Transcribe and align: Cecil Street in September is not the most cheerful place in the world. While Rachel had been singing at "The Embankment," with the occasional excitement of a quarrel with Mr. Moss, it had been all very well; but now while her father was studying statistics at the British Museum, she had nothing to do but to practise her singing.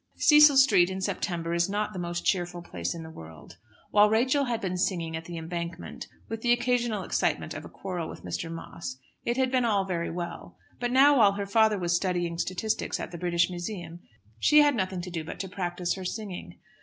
Cecil 0.15 0.57
Street 0.57 0.89
in 0.89 0.99
September 0.99 1.53
is 1.53 1.69
not 1.69 1.93
the 1.93 1.99
most 1.99 2.25
cheerful 2.25 2.63
place 2.63 2.95
in 2.95 3.03
the 3.03 3.11
world. 3.11 3.57
While 3.91 4.09
Rachel 4.09 4.45
had 4.45 4.59
been 4.59 4.75
singing 4.77 5.15
at 5.15 5.25
"The 5.25 5.37
Embankment," 5.37 6.07
with 6.27 6.41
the 6.41 6.51
occasional 6.51 7.03
excitement 7.03 7.53
of 7.53 7.65
a 7.65 7.69
quarrel 7.69 8.09
with 8.09 8.23
Mr. 8.25 8.51
Moss, 8.51 8.97
it 9.25 9.37
had 9.37 9.51
been 9.51 9.63
all 9.63 9.85
very 9.85 10.09
well; 10.09 10.57
but 10.79 10.91
now 10.91 11.19
while 11.19 11.33
her 11.33 11.45
father 11.45 11.77
was 11.77 11.95
studying 11.95 12.39
statistics 12.39 12.99
at 12.99 13.11
the 13.11 13.17
British 13.19 13.51
Museum, 13.51 13.99
she 14.39 14.61
had 14.61 14.73
nothing 14.73 15.01
to 15.01 15.11
do 15.11 15.23
but 15.23 15.39
to 15.39 15.47
practise 15.47 15.93
her 15.93 16.03
singing. 16.03 16.57